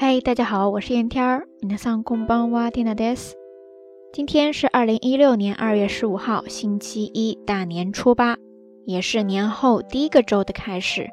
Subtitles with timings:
[0.00, 1.46] 嗨，大家好，我是燕天儿。
[1.60, 3.34] 皆さんこんばんは、ティナです。
[4.12, 8.36] 今天是二零一六年二月十五号，星期一，大年初八，
[8.84, 11.08] 也是年后第一个周的开始。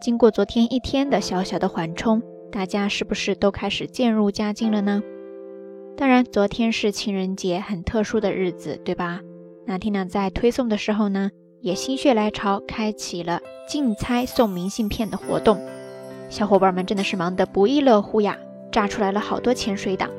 [0.00, 5.02] 经过昨天一天的小小的缓冲，大家是不是都开始渐入佳境了呢？
[5.96, 9.20] 当然，昨天是情人节，很特殊的日子，对吧？
[9.64, 11.30] 那 Tina 在推送的时候呢，
[11.62, 15.58] 也心血来潮，开启了竞猜送明信片的活动。
[16.31, 18.37] 小伙伴们真的是忙得不亦乐乎呀，
[18.71, 20.09] 炸出来了好多潜水党。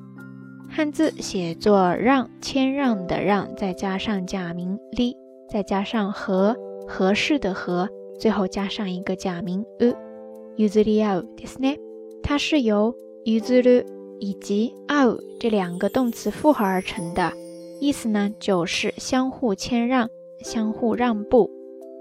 [0.70, 5.16] 汉字写作让，谦让的让，再加上假名 li，
[5.50, 6.56] 再加上合
[6.88, 7.88] 合适的合，
[8.20, 11.78] 最后加上一个假名 u，“uzuriao” ですね。
[12.22, 12.94] 它是由
[13.26, 13.86] “uzuru”
[14.20, 17.32] 以及 “ao” 这两个动词复合而成的，
[17.80, 20.10] 意思呢就是相互谦让。
[20.43, 21.51] 相互让步。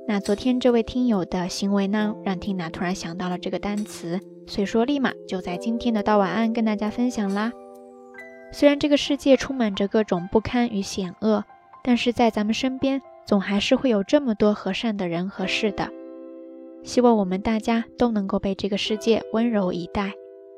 [0.07, 7.51] 那昨天这位听友的行为呢，让 Tina 突然想到了这个单词，所以说立马就在今天的道晚安跟大家分享啦。
[8.51, 11.45] 虽然这个世界充满着各种不堪与险恶，
[11.83, 15.89] 但是在咱们身边总还是会有这么多和善的人和事的。
[16.83, 20.11] 希望我们大家都能够被这个世界温柔以待，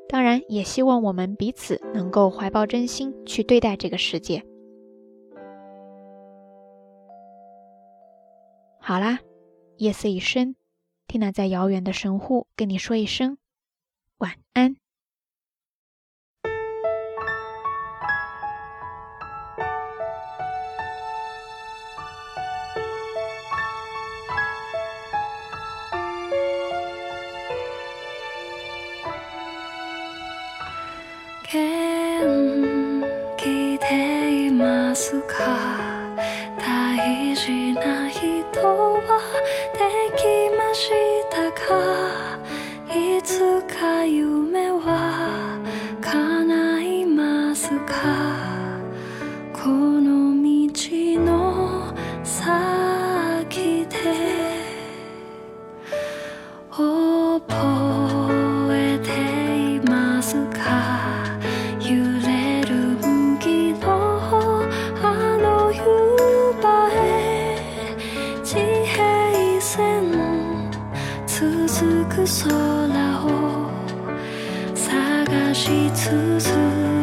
[0.08, 4.42] 当然也希望我们彼此能够怀抱真心去对待这个世界。
[8.86, 9.18] 好啦
[9.78, 10.56] 夜色已深
[11.06, 13.38] 听娜在遥远的神户跟你说一声
[14.18, 14.76] 晚安。
[57.40, 58.68] 覚
[62.22, 64.62] れる麦の
[65.02, 65.80] あの湯
[66.62, 67.58] 葉へ
[68.44, 68.54] 地
[68.86, 70.12] 平線
[71.26, 73.26] 続く空を
[74.76, 76.93] 探し続け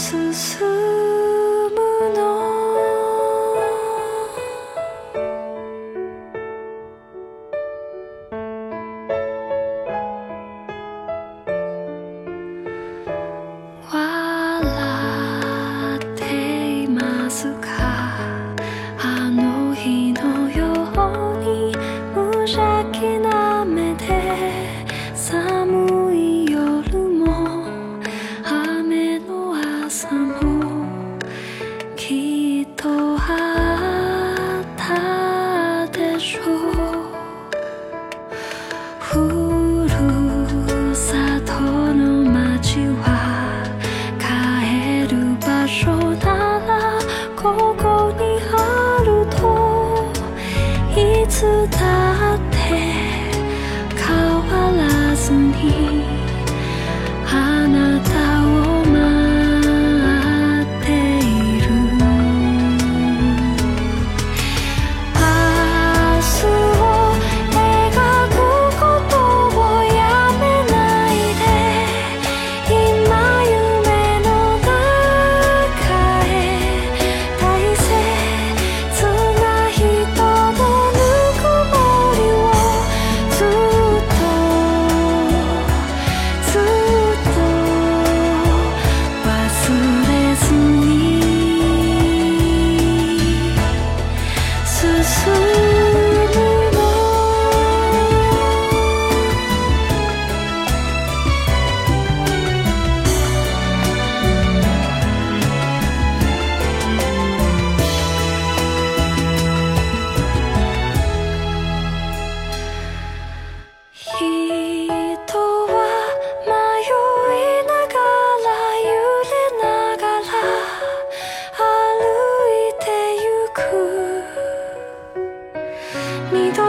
[0.00, 0.89] 丝丝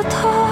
[0.10, 0.51] 诉。